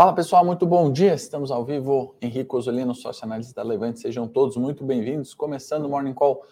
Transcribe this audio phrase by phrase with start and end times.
[0.00, 1.12] Fala pessoal, muito bom dia.
[1.12, 2.16] Estamos ao vivo.
[2.22, 4.00] Henrique Osolino, sócio analista da Levante.
[4.00, 5.34] Sejam todos muito bem-vindos.
[5.34, 6.42] Começando o Morning Call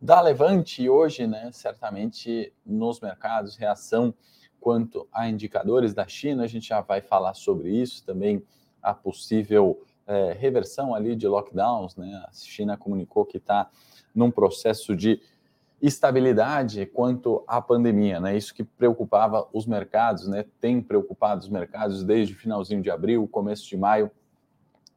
[0.00, 4.14] da Levante e hoje, né, certamente nos mercados, reação
[4.58, 6.44] quanto a indicadores da China.
[6.44, 8.42] A gente já vai falar sobre isso também,
[8.82, 11.96] a possível é, reversão ali de lockdowns.
[11.96, 12.10] Né?
[12.26, 13.68] A China comunicou que está
[14.14, 15.20] num processo de
[15.86, 18.34] estabilidade quanto à pandemia, né?
[18.36, 20.44] Isso que preocupava os mercados, né?
[20.58, 24.10] Tem preocupado os mercados desde o finalzinho de abril, começo de maio,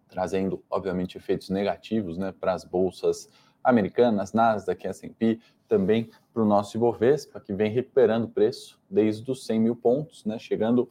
[0.08, 3.30] trazendo, obviamente, efeitos negativos, né, para as bolsas
[3.62, 9.60] americanas, Nasdaq, S&P, também para o nosso Ibovespa, que vem recuperando preço desde os 100
[9.60, 10.90] mil pontos, né, chegando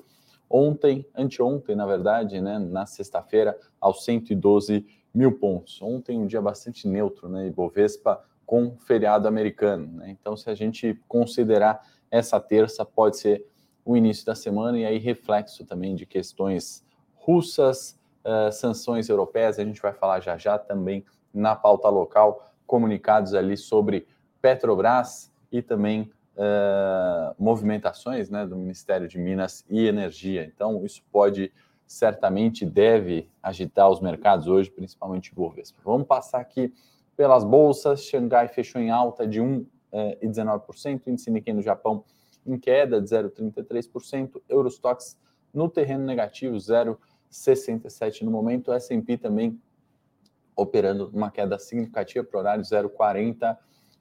[0.51, 5.81] ontem, anteontem, na verdade, né, na sexta-feira, aos 112 mil pontos.
[5.81, 9.87] Ontem um dia bastante neutro, né, Ibovespa com feriado americano.
[9.95, 10.11] Né?
[10.11, 13.47] Então, se a gente considerar essa terça, pode ser
[13.83, 19.65] o início da semana e aí reflexo também de questões russas, uh, sanções europeias, a
[19.65, 24.07] gente vai falar já já também na pauta local, comunicados ali sobre
[24.43, 30.45] Petrobras e também uh, movimentações né, do Ministério de Minas e Energia.
[30.45, 31.53] Então, isso pode,
[31.87, 35.79] certamente, deve agitar os mercados hoje, principalmente o Bovespa.
[35.85, 36.73] Vamos passar aqui
[37.17, 42.05] pelas bolsas, Xangai fechou em alta de 1,19%, eh, índice Nikkei no Japão
[42.47, 45.19] em queda de 0,33%, Eurostox
[45.53, 49.61] no terreno negativo, 0,67% no momento, S&P também
[50.55, 53.57] operando uma queda significativa para o horário 0,40%,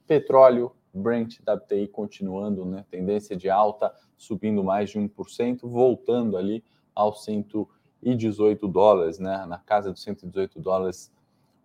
[0.06, 6.64] petróleo, Brent WTI continuando, né, tendência de alta, subindo mais de 1%, voltando ali
[6.94, 7.26] aos
[8.06, 11.12] 118 dólares, né, na casa dos 118 dólares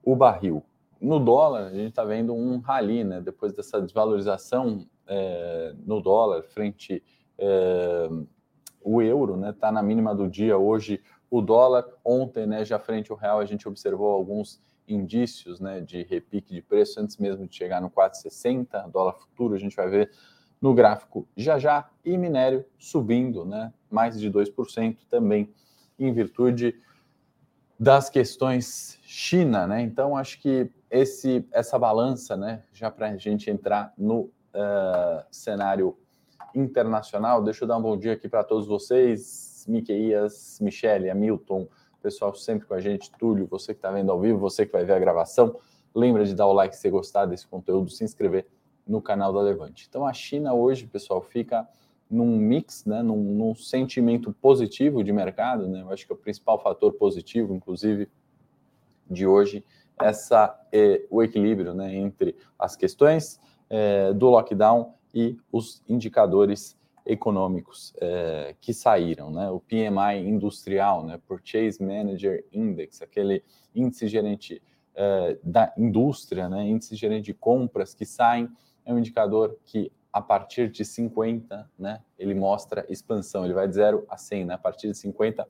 [0.02, 0.64] o barril
[1.00, 3.20] no dólar, a gente está vendo um rally, né?
[3.20, 7.02] Depois dessa desvalorização é, no dólar frente
[7.38, 8.08] é,
[8.82, 9.50] o euro, né?
[9.50, 11.86] Está na mínima do dia hoje o dólar.
[12.04, 12.64] Ontem, né?
[12.64, 15.80] Já frente ao real, a gente observou alguns indícios, né?
[15.80, 19.54] De repique de preço antes mesmo de chegar no 4,60 dólar futuro.
[19.54, 20.10] A gente vai ver
[20.60, 23.72] no gráfico já já e minério subindo, né?
[23.90, 25.50] Mais de 2% também
[26.00, 26.74] em virtude
[27.78, 29.82] das questões China, né?
[29.82, 32.62] Então acho que esse essa balança, né?
[32.72, 35.96] Já para a gente entrar no uh, cenário
[36.54, 41.68] internacional, deixa eu dar um bom dia aqui para todos vocês, Miqueias, Michele, Hamilton,
[42.02, 44.84] pessoal sempre com a gente, Túlio, você que está vendo ao vivo, você que vai
[44.84, 45.56] ver a gravação,
[45.94, 48.46] lembra de dar o like se gostar desse conteúdo, se inscrever
[48.86, 49.86] no canal da Levante.
[49.88, 51.68] Então a China hoje, pessoal, fica
[52.10, 56.18] num mix, né, num, num, sentimento positivo de mercado, né, eu acho que é o
[56.18, 58.08] principal fator positivo, inclusive,
[59.08, 59.64] de hoje,
[60.00, 67.92] essa é o equilíbrio né, entre as questões é, do lockdown e os indicadores econômicos
[68.00, 69.50] é, que saíram, né?
[69.50, 71.18] O PMI industrial, né?
[71.26, 73.42] Purchase Manager Index, aquele
[73.74, 74.62] índice gerente
[74.94, 76.66] é, da indústria, né?
[76.68, 78.48] Índice gerente de compras que saem
[78.84, 83.74] é um indicador que a partir de 50, né, ele mostra expansão, ele vai de
[83.74, 85.46] 0 a 100, né, a partir de 50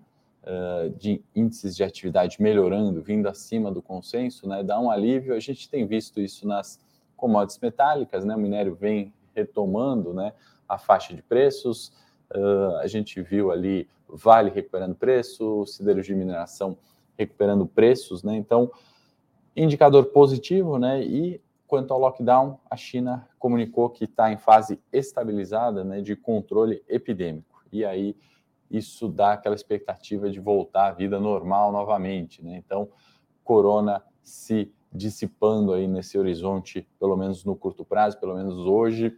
[0.97, 5.33] de índices de atividade melhorando, vindo acima do consenso, né, dá um alívio.
[5.33, 6.79] A gente tem visto isso nas
[7.17, 10.33] commodities metálicas, né, o minério vem retomando né,
[10.67, 11.93] a faixa de preços.
[12.33, 16.77] Uh, a gente viu ali Vale recuperando preço, siderurgia de mineração
[17.17, 18.37] recuperando preços, né?
[18.37, 18.71] Então,
[19.55, 21.03] indicador positivo, né?
[21.03, 26.81] E quanto ao lockdown, a China comunicou que está em fase estabilizada, né, de controle
[26.87, 27.61] epidêmico.
[27.71, 28.15] E aí
[28.71, 32.55] isso dá aquela expectativa de voltar à vida normal novamente, né?
[32.55, 32.89] Então,
[33.43, 39.17] corona se dissipando aí nesse horizonte, pelo menos no curto prazo, pelo menos hoje,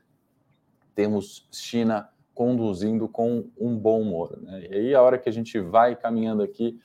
[0.96, 4.40] temos China conduzindo com um bom humor.
[4.42, 4.68] Né?
[4.70, 6.80] E aí, a hora que a gente vai caminhando aqui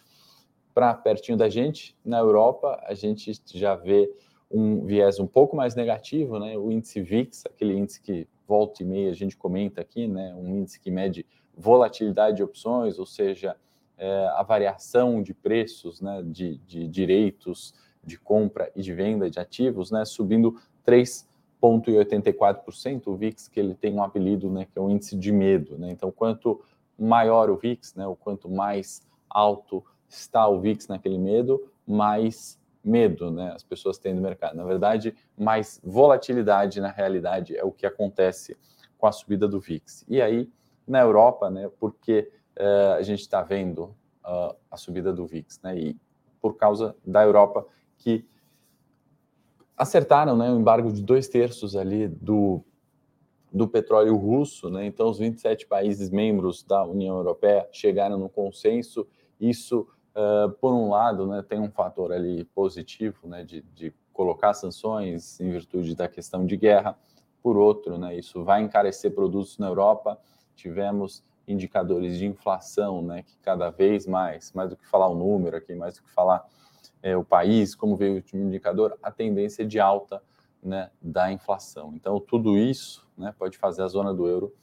[0.74, 4.10] para pertinho da gente, na Europa, a gente já vê
[4.50, 6.58] um viés um pouco mais negativo, né?
[6.58, 10.34] O índice VIX, aquele índice que volta e meia a gente comenta aqui, né?
[10.34, 11.24] Um índice que mede
[11.56, 13.56] volatilidade de opções, ou seja,
[13.96, 19.38] é, a variação de preços, né, de, de direitos de compra e de venda de
[19.38, 20.60] ativos, né, subindo
[21.80, 23.06] 3,84%.
[23.06, 25.78] O VIX, que ele tem um apelido, né, que é o índice de medo.
[25.78, 25.90] Né?
[25.90, 26.60] Então, quanto
[26.98, 33.30] maior o VIX, né, o quanto mais alto está o VIX naquele medo, mais medo
[33.30, 34.56] né, as pessoas têm no mercado.
[34.56, 38.56] Na verdade, mais volatilidade na realidade é o que acontece
[38.98, 40.04] com a subida do VIX.
[40.08, 40.50] E aí,
[40.86, 43.94] na Europa, né, porque uh, a gente está vendo
[44.24, 45.96] uh, a subida do VIX, né, e
[46.40, 47.66] por causa da Europa
[47.96, 48.26] que
[49.76, 52.62] acertaram né, o embargo de dois terços ali do,
[53.52, 59.06] do petróleo russo, né, então os 27 países membros da União Europeia chegaram no consenso,
[59.40, 64.54] isso Uh, por um lado, né, tem um fator ali positivo, né, de, de, colocar
[64.54, 66.96] sanções em virtude da questão de guerra.
[67.42, 70.16] Por outro, né, isso vai encarecer produtos na Europa.
[70.54, 75.56] Tivemos indicadores de inflação, né, que cada vez mais, mais do que falar o número
[75.56, 76.48] aqui, mais do que falar
[77.04, 80.22] é, o país, como veio o último indicador, a tendência é de alta
[80.62, 81.92] né, da inflação.
[81.94, 84.54] Então, tudo isso né, pode fazer a zona do euro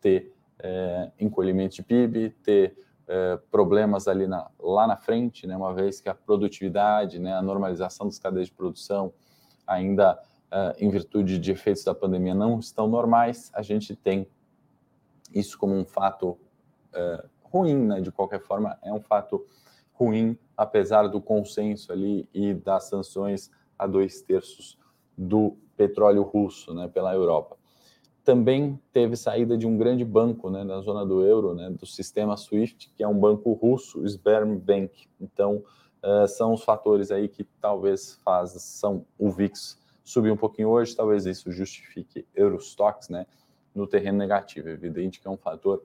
[0.00, 2.76] ter é, encolhimento de PIB, ter
[3.06, 7.40] é, problemas ali na, lá na frente, né, uma vez que a produtividade, né, a
[7.40, 9.12] normalização das cadeias de produção
[9.64, 10.20] ainda
[10.50, 14.26] é, em virtude de efeitos da pandemia não estão normais, a gente tem
[15.32, 16.36] isso como um fato
[16.92, 19.46] é, ruim, né, de qualquer forma, é um fato
[19.92, 24.78] ruim, apesar do consenso ali e das sanções a dois terços
[25.16, 27.56] do petróleo russo né, pela Europa
[28.24, 32.36] também teve saída de um grande banco né, na zona do euro, né, do sistema
[32.36, 35.06] SWIFT, que é um banco russo, Sberbank.
[35.20, 35.62] Então,
[36.02, 41.26] uh, são os fatores aí que talvez façam o VIX subir um pouquinho hoje, talvez
[41.26, 43.26] isso justifique Eurostox né,
[43.74, 44.70] no terreno negativo.
[44.70, 45.82] É evidente que é um fator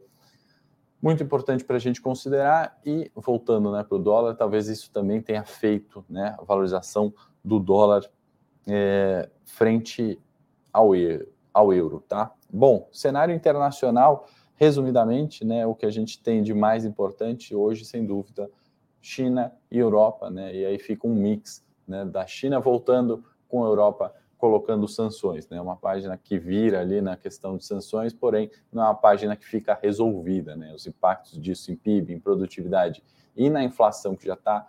[1.02, 2.80] muito importante para a gente considerar.
[2.86, 7.14] E voltando né, para o dólar, talvez isso também tenha feito né, a valorização
[7.44, 8.10] do dólar
[8.68, 10.20] é, frente
[10.72, 10.92] ao
[11.52, 12.32] ao euro, tá?
[12.52, 18.06] Bom, cenário internacional, resumidamente, né, o que a gente tem de mais importante hoje, sem
[18.06, 18.50] dúvida,
[19.02, 20.54] China e Europa, né?
[20.54, 25.62] E aí fica um mix, né, da China voltando com a Europa colocando sanções, né?
[25.62, 29.46] Uma página que vira ali na questão de sanções, porém não é uma página que
[29.46, 30.74] fica resolvida, né?
[30.74, 33.04] Os impactos disso em PIB, em produtividade
[33.36, 34.66] e na inflação que já está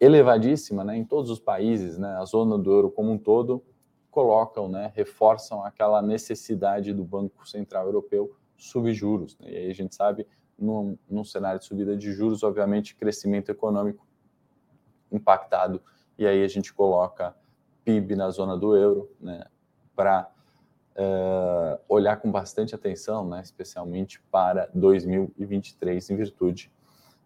[0.00, 0.96] elevadíssima, né?
[0.96, 2.16] Em todos os países, né?
[2.16, 3.62] A zona do euro como um todo
[4.10, 9.38] colocam, né, reforçam aquela necessidade do Banco Central Europeu subir juros.
[9.38, 9.50] Né?
[9.52, 10.26] E aí a gente sabe,
[10.58, 14.04] num, num cenário de subida de juros, obviamente, crescimento econômico
[15.12, 15.80] impactado,
[16.18, 17.36] e aí a gente coloca
[17.88, 19.46] PIB na zona do euro, né,
[19.96, 20.28] para
[20.94, 26.70] uh, eh, olhar com bastante atenção, né, especialmente para 2023, em virtude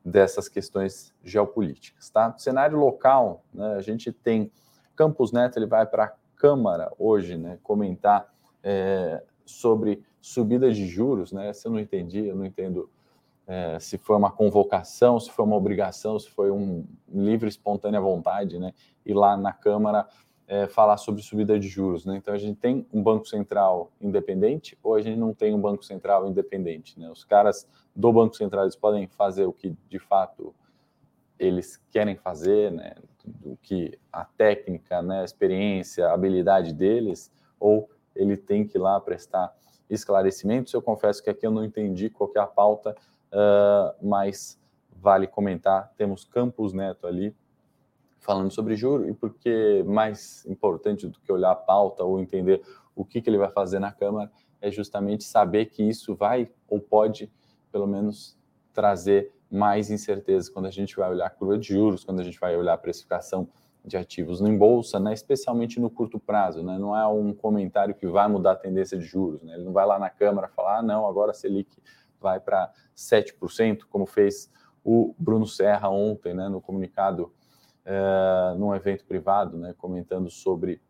[0.05, 2.09] dessas questões geopolíticas.
[2.11, 2.33] Tá?
[2.39, 4.53] Cenário local, né, a gente tem
[4.95, 8.33] Campos Neto, ele vai para Câmara hoje, né, comentar
[8.63, 11.53] é, sobre subida de juros, né?
[11.53, 12.89] Se eu não entendi, eu não entendo
[13.47, 18.59] é, se foi uma convocação, se foi uma obrigação, se foi um livre, espontânea vontade,
[18.61, 18.73] né?
[19.05, 20.07] E lá na Câmara
[20.53, 22.15] é, falar sobre subida de juros, né?
[22.19, 25.83] Então a gente tem um banco central independente ou a gente não tem um banco
[25.83, 27.11] central independente, né?
[27.11, 27.67] Os caras
[27.97, 30.55] do banco central eles podem fazer o que de fato
[31.39, 32.93] eles querem fazer, né,
[33.25, 38.81] do que a técnica, né, a experiência, a habilidade deles, ou ele tem que ir
[38.81, 39.57] lá prestar
[39.89, 40.75] esclarecimentos.
[40.75, 42.95] Eu confesso que aqui eu não entendi qual é a pauta,
[43.33, 45.91] uh, mas vale comentar.
[45.97, 47.35] Temos Campos Neto ali
[48.23, 52.63] falando sobre juro, e porque mais importante do que olhar a pauta ou entender
[52.95, 56.81] o que, que ele vai fazer na Câmara é justamente saber que isso vai ou
[56.81, 57.31] pode,
[57.71, 58.39] pelo menos,
[58.73, 62.39] trazer mais incerteza quando a gente vai olhar a curva de juros, quando a gente
[62.39, 63.49] vai olhar a precificação
[63.85, 66.63] de ativos em bolsa, né, especialmente no curto prazo.
[66.63, 69.43] Né, não é um comentário que vai mudar a tendência de juros.
[69.43, 71.77] Né, ele não vai lá na Câmara falar, ah, não, agora a Selic
[72.21, 74.49] vai para 7%, como fez
[74.85, 77.33] o Bruno Serra ontem, né, no comunicado,
[77.85, 80.81] é, num evento privado, né, comentando sobre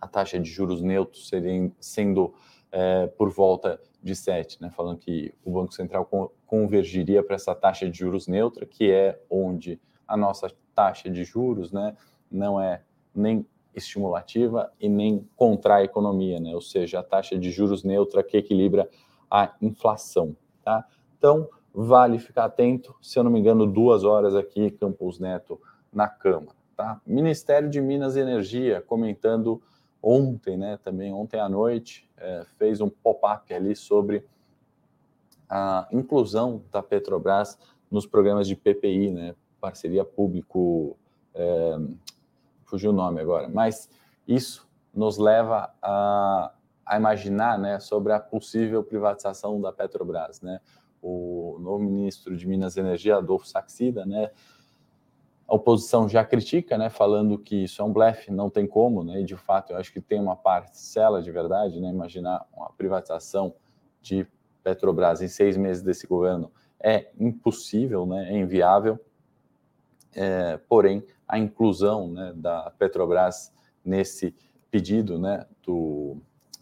[0.00, 2.34] a taxa de juros neutros serem, sendo
[2.70, 6.08] é, por volta de 7, né, falando que o Banco Central
[6.46, 11.70] convergiria para essa taxa de juros neutra, que é onde a nossa taxa de juros
[11.70, 11.96] né,
[12.30, 12.82] não é
[13.14, 16.54] nem estimulativa e nem contrai a economia, né?
[16.54, 18.88] ou seja, a taxa de juros neutra que equilibra
[19.30, 20.36] a inflação.
[20.62, 20.86] Tá?
[21.16, 25.60] Então, vale ficar atento, se eu não me engano, duas horas aqui, Campos Neto,
[25.92, 26.56] na Câmara.
[26.76, 27.00] Tá?
[27.06, 29.62] Ministério de Minas e Energia comentando
[30.02, 34.24] ontem, né, também ontem à noite, é, fez um pop-up ali sobre
[35.48, 37.58] a inclusão da Petrobras
[37.90, 40.96] nos programas de PPI, né, parceria público,
[41.34, 41.78] é,
[42.64, 43.88] fugiu o nome agora, mas
[44.26, 46.52] isso nos leva a,
[46.84, 50.40] a imaginar né, sobre a possível privatização da Petrobras.
[50.42, 50.60] Né?
[51.00, 54.30] O novo ministro de Minas e Energia, Adolfo Saxida, né,
[55.52, 59.20] a oposição já critica, né, falando que isso é um blefe, não tem como, né,
[59.20, 63.54] e de fato eu acho que tem uma parcela de verdade, né, imaginar uma privatização
[64.00, 64.26] de
[64.64, 66.50] Petrobras em seis meses desse governo
[66.82, 68.98] é impossível, né, é inviável,
[70.14, 73.52] é, porém a inclusão né, da Petrobras
[73.84, 74.34] nesse
[74.70, 76.16] pedido né, do,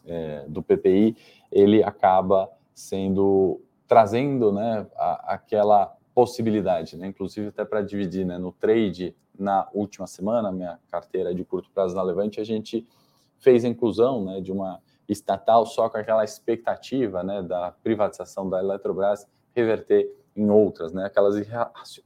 [0.04, 1.16] é, do PPI,
[1.52, 8.52] ele acaba sendo trazendo né, a, aquela possibilidade, né, inclusive até para dividir né, no
[8.52, 12.86] trade na última semana, minha carteira de curto prazo na Levante, a gente
[13.38, 18.60] fez a inclusão né, de uma estatal só com aquela expectativa né, da privatização da
[18.60, 21.34] Eletrobras reverter em outras, né, aquelas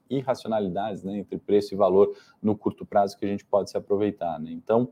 [0.08, 4.38] irracionalidades né, entre preço e valor no curto prazo que a gente pode se aproveitar.
[4.40, 4.52] Né?
[4.52, 4.88] Então,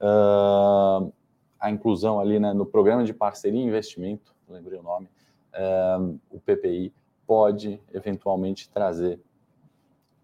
[0.00, 1.12] uh,
[1.58, 5.08] a inclusão ali né, no programa de parceria e investimento, lembrei o nome,
[5.54, 6.92] uh, o PPI,
[7.30, 9.20] pode eventualmente trazer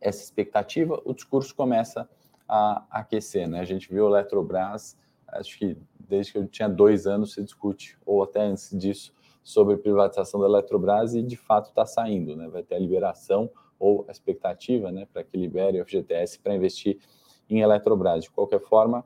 [0.00, 1.00] essa expectativa.
[1.04, 2.10] O discurso começa
[2.48, 3.48] a aquecer.
[3.48, 3.60] Né?
[3.60, 4.98] A gente viu a Eletrobras,
[5.28, 9.76] acho que desde que eu tinha dois anos se discute, ou até antes disso, sobre
[9.76, 12.34] privatização da Eletrobras e de fato está saindo.
[12.34, 12.48] Né?
[12.48, 13.48] Vai ter a liberação
[13.78, 16.98] ou a expectativa né, para que libere o FGTS para investir
[17.48, 18.24] em Eletrobras.
[18.24, 19.04] De qualquer forma,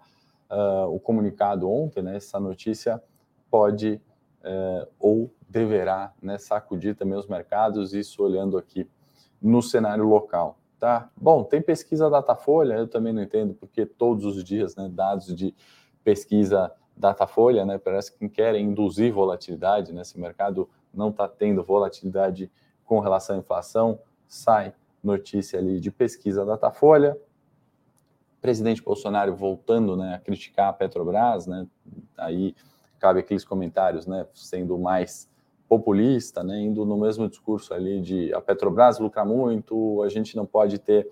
[0.50, 2.98] uh, o comunicado ontem, né, essa notícia
[3.50, 4.00] pode
[4.40, 8.88] uh, ou deverá né, sacudir também os mercados, isso olhando aqui
[9.40, 10.58] no cenário local.
[10.78, 11.10] Tá?
[11.16, 15.54] Bom, tem pesquisa Datafolha, eu também não entendo, porque todos os dias né, dados de
[16.02, 21.62] pesquisa Datafolha, né, parece que querem induzir volatilidade, né, se o mercado não está tendo
[21.62, 22.50] volatilidade
[22.84, 27.16] com relação à inflação, sai notícia ali de pesquisa Datafolha,
[28.40, 31.66] presidente Bolsonaro voltando né, a criticar a Petrobras, né,
[32.16, 32.54] aí
[33.00, 35.28] cabe aqueles comentários, né, sendo mais
[35.68, 40.44] populista, né, indo no mesmo discurso ali de a Petrobras lucra muito, a gente não
[40.44, 41.08] pode ter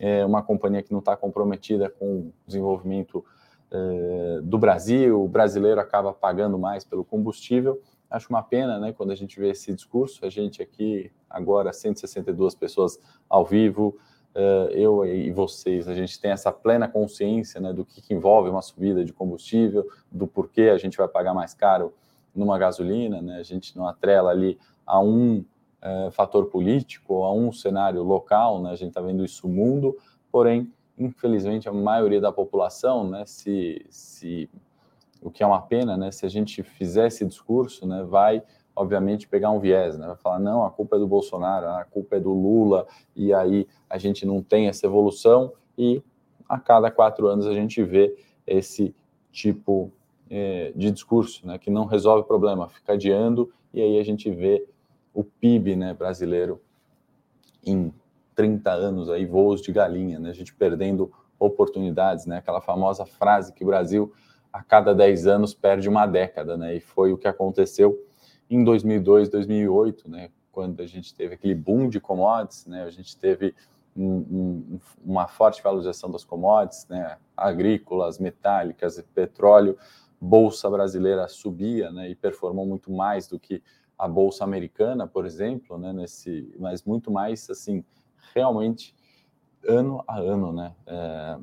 [0.00, 3.24] é, uma companhia que não está comprometida com o desenvolvimento
[3.70, 7.80] é, do Brasil, o brasileiro acaba pagando mais pelo combustível.
[8.08, 12.54] Acho uma pena, né, quando a gente vê esse discurso, a gente aqui agora 162
[12.54, 13.98] pessoas ao vivo,
[14.72, 18.60] eu e vocês, a gente tem essa plena consciência né, do que, que, envolve uma
[18.60, 21.94] subida de combustível, do porquê a gente vai pagar mais caro
[22.34, 23.38] numa gasolina, né?
[23.38, 25.38] A gente não atrela ali a um
[25.82, 28.70] uh, fator político, a um cenário local, né?
[28.70, 29.96] A gente está vendo isso no mundo,
[30.30, 34.50] porém, infelizmente, a maioria da população, né, se, se
[35.22, 38.42] o que é uma pena, né, se a gente fizer esse discurso, né, vai
[38.76, 40.06] obviamente, pegar um viés, né?
[40.06, 43.66] Vai falar, não, a culpa é do Bolsonaro, a culpa é do Lula, e aí
[43.88, 46.02] a gente não tem essa evolução, e
[46.46, 48.14] a cada quatro anos a gente vê
[48.46, 48.94] esse
[49.32, 49.90] tipo
[50.28, 51.56] é, de discurso, né?
[51.58, 54.68] Que não resolve o problema, fica adiando, e aí a gente vê
[55.14, 56.60] o PIB né, brasileiro
[57.64, 57.92] em
[58.34, 60.28] 30 anos aí, voos de galinha, né?
[60.28, 62.38] A gente perdendo oportunidades, né?
[62.38, 64.12] Aquela famosa frase que o Brasil
[64.52, 66.76] a cada 10 anos perde uma década, né?
[66.76, 68.05] E foi o que aconteceu
[68.48, 73.16] em 2002, 2008, né, quando a gente teve aquele boom de commodities, né, a gente
[73.16, 73.54] teve
[73.96, 79.76] um, um, uma forte valorização das commodities, né, agrícolas, metálicas, petróleo,
[80.20, 83.62] bolsa brasileira subia, né, e performou muito mais do que
[83.98, 87.84] a bolsa americana, por exemplo, né, nesse, mas muito mais assim,
[88.34, 88.94] realmente
[89.66, 91.38] ano a ano, né, é,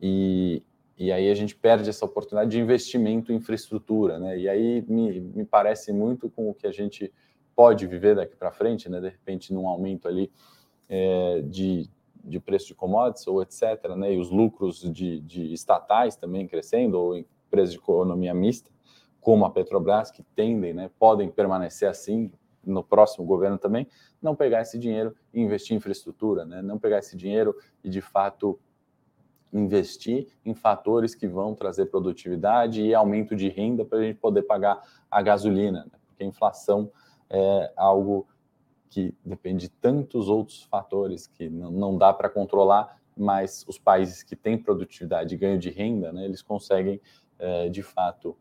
[0.00, 0.62] e,
[1.00, 4.38] e aí a gente perde essa oportunidade de investimento em infraestrutura, né?
[4.38, 7.10] E aí me, me parece muito com o que a gente
[7.56, 9.00] pode viver daqui para frente, né?
[9.00, 10.30] De repente, num aumento ali
[10.90, 11.88] é, de,
[12.22, 14.12] de preço de commodities ou etc., né?
[14.12, 18.70] E os lucros de, de estatais também crescendo, ou empresas de economia mista,
[19.22, 20.90] como a Petrobras, que tendem, né?
[20.98, 22.30] Podem permanecer assim
[22.62, 23.86] no próximo governo também,
[24.20, 26.60] não pegar esse dinheiro e investir em infraestrutura, né?
[26.60, 28.60] Não pegar esse dinheiro e, de fato,
[29.52, 34.42] investir em fatores que vão trazer produtividade e aumento de renda para a gente poder
[34.42, 34.80] pagar
[35.10, 35.98] a gasolina, né?
[36.06, 36.90] porque a inflação
[37.28, 38.26] é algo
[38.88, 44.34] que depende de tantos outros fatores que não, dá para controlar, mas os países que
[44.34, 47.00] têm produtividade e ganho de renda, né, eles conseguem,
[47.38, 48.36] é, de fato,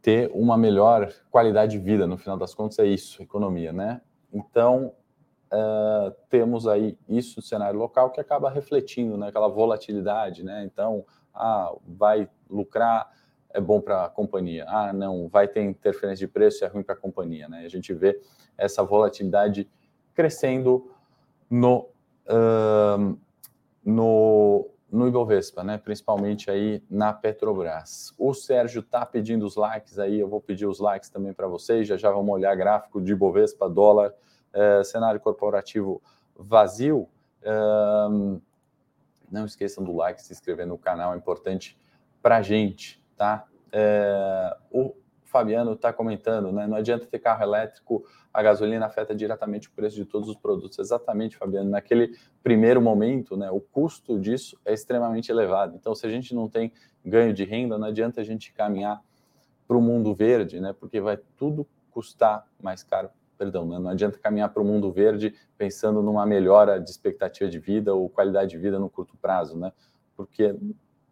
[0.00, 2.06] ter uma melhor qualidade de vida.
[2.06, 4.00] No final das contas, é isso, economia, né?
[4.32, 4.94] Então,
[5.52, 10.64] uh, temos aí isso no cenário local que acaba refletindo né, volatilidade, né?
[10.64, 11.04] Então,
[11.34, 13.10] ah, vai lucrar,
[13.50, 14.64] é bom para a companhia.
[14.68, 17.64] Ah, não, vai ter interferência de preço, é ruim para a companhia, né?
[17.64, 18.20] A gente vê
[18.56, 19.68] essa volatilidade
[20.14, 20.90] crescendo
[21.50, 21.88] no,
[22.26, 23.18] uh,
[23.84, 25.78] no, no Ibovespa, né?
[25.78, 28.14] principalmente aí na Petrobras.
[28.18, 31.88] O Sérgio está pedindo os likes aí, eu vou pedir os likes também para vocês,
[31.88, 34.14] já já vamos olhar gráfico de Ibovespa, dólar,
[34.54, 36.02] uh, cenário corporativo
[36.36, 37.08] vazio.
[39.30, 41.78] Não esqueçam do like, se inscrever no canal, é importante
[42.22, 43.46] para a gente, tá?
[43.72, 44.94] É, o
[45.24, 46.66] Fabiano está comentando, né?
[46.66, 50.78] Não adianta ter carro elétrico, a gasolina afeta diretamente o preço de todos os produtos.
[50.78, 51.70] Exatamente, Fabiano.
[51.70, 55.74] Naquele primeiro momento, né, o custo disso é extremamente elevado.
[55.74, 56.70] Então, se a gente não tem
[57.02, 59.02] ganho de renda, não adianta a gente caminhar
[59.66, 60.74] para o mundo verde, né?
[60.78, 63.08] Porque vai tudo custar mais caro.
[63.42, 63.76] Perdão, né?
[63.76, 68.08] não adianta caminhar para o mundo verde pensando numa melhora de expectativa de vida ou
[68.08, 69.72] qualidade de vida no curto prazo, né?
[70.16, 70.56] Porque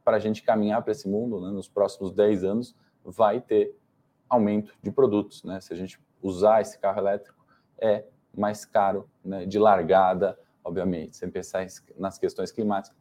[0.04, 3.76] para a gente caminhar para esse mundo, né, nos próximos 10 anos, vai ter
[4.28, 5.42] aumento de produtos.
[5.42, 5.60] Né?
[5.60, 7.44] Se a gente usar esse carro elétrico,
[7.76, 11.16] é mais caro né, de largada, obviamente.
[11.16, 11.66] Sem pensar
[11.98, 12.96] nas questões climáticas,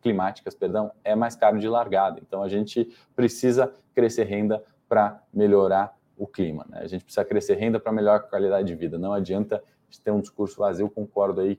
[0.00, 2.20] climáticas, perdão, é mais caro de largada.
[2.20, 6.66] Então a gente precisa crescer renda para melhorar o clima.
[6.68, 6.80] Né?
[6.82, 8.98] A gente precisa crescer renda para melhorar a qualidade de vida.
[8.98, 9.62] Não adianta
[10.04, 11.58] ter um discurso vazio, concordo aí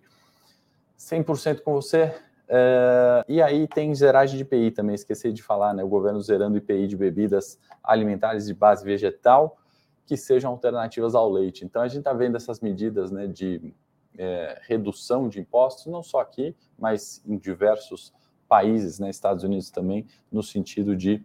[0.98, 2.13] 100% com você.
[2.50, 5.84] Uh, e aí tem zeragem de IPI também, esqueci de falar, né?
[5.84, 9.58] O governo zerando IPI de bebidas alimentares de base vegetal
[10.10, 11.63] que sejam alternativas ao leite.
[11.63, 13.72] Então a gente está vendo essas medidas né, de
[14.18, 18.12] é, redução de impostos, não só aqui, mas em diversos
[18.48, 21.24] países, né, Estados Unidos também, no sentido de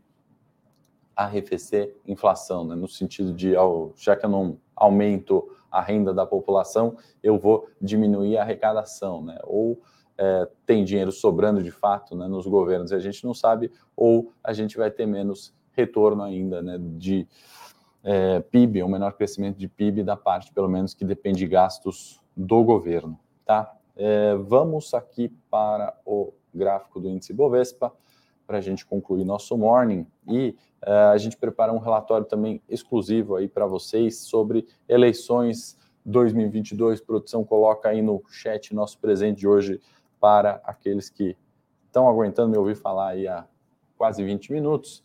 [1.16, 3.55] arrefecer inflação, né, no sentido de,
[3.96, 9.38] já que eu não aumento a renda da população, eu vou diminuir a arrecadação, né,
[9.44, 9.81] ou
[10.16, 14.33] é, tem dinheiro sobrando de fato né, nos governos e a gente não sabe, ou
[14.42, 17.27] a gente vai ter menos retorno ainda né, de
[18.03, 22.20] é, PIB, um menor crescimento de PIB da parte, pelo menos, que depende de gastos
[22.37, 23.18] do governo.
[23.44, 23.74] Tá?
[23.96, 27.92] É, vamos aqui para o gráfico do índice Bovespa
[28.46, 33.37] para a gente concluir nosso morning e é, a gente prepara um relatório também exclusivo
[33.37, 37.00] aí para vocês sobre eleições 2022.
[37.00, 39.80] Produção coloca aí no chat nosso presente de hoje
[40.20, 41.37] para aqueles que
[41.87, 43.46] estão aguentando me ouvir falar aí há
[43.96, 45.02] quase 20 minutos.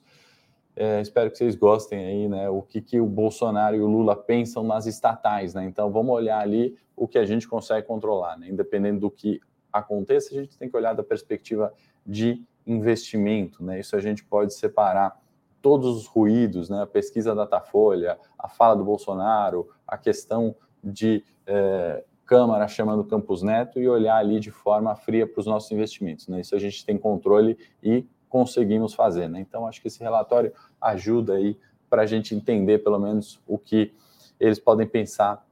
[0.76, 2.50] É, espero que vocês gostem aí, né?
[2.50, 5.66] O que, que o Bolsonaro e o Lula pensam nas estatais, né?
[5.66, 8.50] Então vamos olhar ali o que a gente consegue controlar, né?
[8.50, 9.40] Independente do que
[9.72, 11.74] aconteça, a gente tem que olhar da perspectiva
[12.06, 13.80] de investimento, né?
[13.80, 15.20] Isso a gente pode separar
[15.62, 16.84] todos os ruídos, né?
[16.84, 23.80] A pesquisa Datafolha, a fala do Bolsonaro, a questão de é, Câmara chamando Campos Neto
[23.80, 26.28] e olhar ali de forma fria para os nossos investimentos.
[26.28, 26.42] Né?
[26.42, 29.28] Isso a gente tem controle e conseguimos fazer.
[29.28, 29.40] Né?
[29.40, 31.58] Então, acho que esse relatório ajuda aí
[31.90, 33.92] para a gente entender pelo menos o que
[34.40, 35.44] eles podem pensar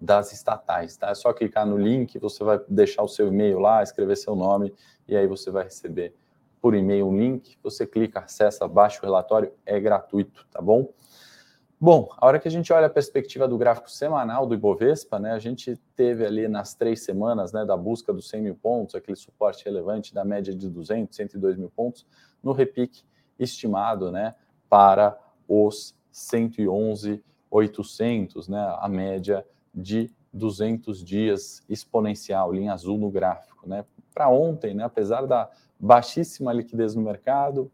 [0.00, 0.96] das estatais.
[0.96, 1.10] Tá?
[1.10, 4.72] É só clicar no link, você vai deixar o seu e-mail lá, escrever seu nome
[5.06, 6.14] e aí você vai receber
[6.60, 7.56] por e-mail um link.
[7.62, 10.92] Você clica, acessa, baixa o relatório, é gratuito, tá bom?
[11.80, 15.30] Bom, a hora que a gente olha a perspectiva do gráfico semanal do Ibovespa, né,
[15.30, 19.16] a gente teve ali nas três semanas né, da busca dos 100 mil pontos, aquele
[19.16, 22.04] suporte relevante da média de 200, 102 mil pontos,
[22.42, 23.04] no repique
[23.38, 24.34] estimado né,
[24.68, 29.46] para os 111,800, né, a média
[29.78, 33.68] de 200 dias exponencial, linha azul no gráfico.
[33.68, 33.84] Né.
[34.12, 37.70] Para ontem, né, apesar da baixíssima liquidez no mercado,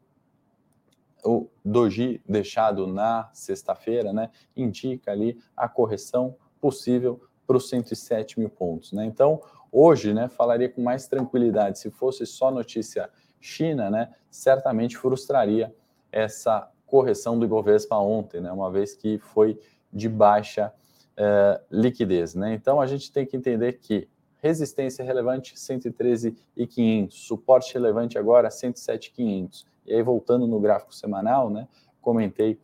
[1.25, 8.51] o doji deixado na sexta-feira, né, indica ali a correção possível para os 107 mil
[8.51, 8.93] pontos.
[8.93, 9.07] Né?
[9.07, 9.40] Então,
[9.73, 11.79] hoje, né, falaria com mais tranquilidade.
[11.79, 15.75] Se fosse só notícia China, né, certamente frustraria
[16.12, 19.59] essa correção do Ibovespa ontem, né, uma vez que foi
[19.93, 20.73] de baixa
[21.16, 22.35] eh, liquidez.
[22.35, 22.55] Né?
[22.55, 24.09] Então, a gente tem que entender que
[24.42, 31.68] resistência relevante 113,500, suporte relevante agora 107,500 e aí, voltando no gráfico semanal, né,
[32.00, 32.59] comentei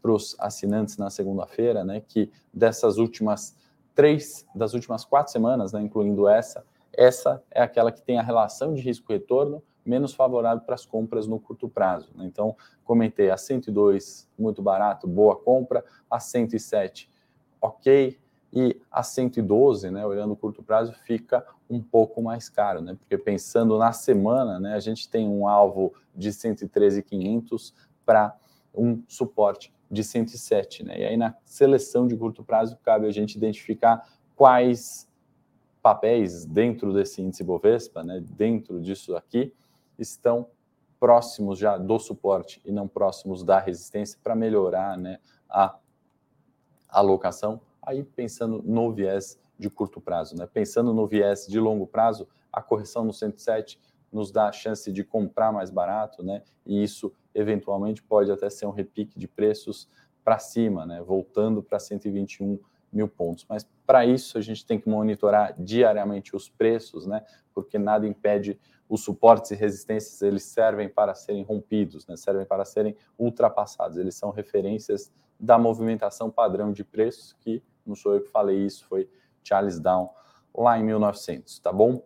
[0.00, 3.56] para os assinantes na segunda-feira, né, que dessas últimas
[3.94, 8.72] três, das últimas quatro semanas, né, incluindo essa, essa é aquela que tem a relação
[8.72, 12.10] de risco-retorno menos favorável para as compras no curto prazo.
[12.14, 12.24] Né?
[12.26, 17.09] Então, comentei a 102, muito barato, boa compra, a 107,
[17.60, 18.18] ok,
[18.52, 22.96] e a 112, né, olhando o curto prazo, fica um pouco mais caro, né?
[22.98, 27.72] Porque pensando na semana, né, a gente tem um alvo de 113,500
[28.04, 28.36] para
[28.74, 31.00] um suporte de 107, né?
[31.00, 35.08] E aí na seleção de curto prazo cabe a gente identificar quais
[35.80, 39.54] papéis dentro desse índice Bovespa, né, dentro disso aqui,
[39.98, 40.46] estão
[40.98, 45.18] próximos já do suporte e não próximos da resistência para melhorar, né,
[45.48, 45.76] a
[46.90, 50.36] alocação aí pensando no viés de curto prazo.
[50.36, 50.46] Né?
[50.46, 53.78] Pensando no viés de longo prazo, a correção no 107
[54.12, 56.42] nos dá a chance de comprar mais barato, né?
[56.66, 59.88] E isso eventualmente pode até ser um repique de preços
[60.24, 61.00] para cima, né?
[61.00, 62.58] Voltando para 121
[62.92, 63.46] mil pontos.
[63.48, 67.24] Mas para isso a gente tem que monitorar diariamente os preços, né?
[67.54, 68.58] Porque nada impede
[68.90, 72.16] os suportes e resistências, eles servem para serem rompidos, né?
[72.16, 73.96] Servem para serem ultrapassados.
[73.96, 78.84] Eles são referências da movimentação padrão de preços, que não sou eu que falei isso,
[78.86, 79.08] foi
[79.44, 80.10] Charles Down
[80.52, 82.02] lá em 1900, tá bom?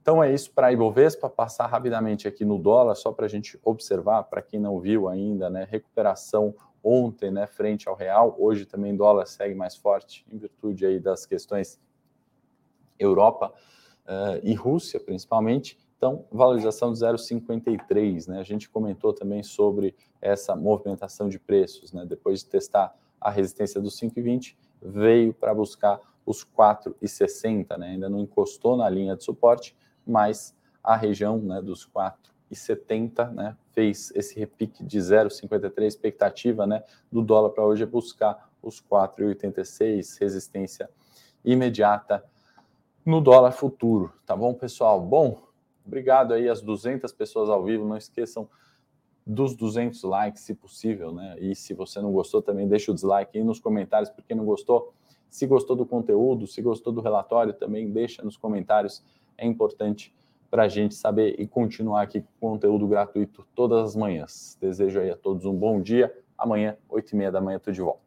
[0.00, 3.60] Então é isso para a Ibovespa, passar rapidamente aqui no dólar, só para a gente
[3.62, 8.96] observar, para quem não viu ainda, né, recuperação ontem, né, frente ao real, hoje também
[8.96, 11.78] dólar segue mais forte, em virtude aí das questões
[12.98, 13.52] Europa
[14.06, 20.56] uh, e Rússia, principalmente, então valorização de 0,53, né, a gente comentou também sobre essa
[20.56, 26.44] movimentação de preços, né, depois de testar a resistência dos 5,20, veio para buscar os
[26.44, 33.30] 4,60, né, ainda não encostou na linha de suporte, mas a região né, dos 4,70
[33.30, 38.82] né, fez esse repique de 0,53, expectativa né, do dólar para hoje é buscar os
[38.82, 40.90] 4,86, resistência
[41.44, 42.24] imediata
[43.06, 45.00] no dólar futuro, tá bom, pessoal?
[45.00, 45.51] Bom,
[45.86, 48.48] obrigado aí às 200 pessoas ao vivo, não esqueçam
[49.26, 51.36] dos 200 likes, se possível, né?
[51.38, 54.92] E se você não gostou, também deixa o dislike aí nos comentários, porque não gostou.
[55.28, 59.02] Se gostou do conteúdo, se gostou do relatório, também deixa nos comentários
[59.38, 60.14] é importante
[60.50, 64.58] para a gente saber e continuar aqui com conteúdo gratuito todas as manhãs.
[64.60, 66.14] Desejo aí a todos um bom dia.
[66.36, 68.01] Amanhã, 8 e meia da manhã, estou de volta.